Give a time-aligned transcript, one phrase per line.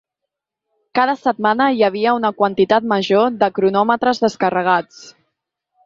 [0.99, 5.03] Cada setmana hi havia una quantitat major de cronòmetres descarregats.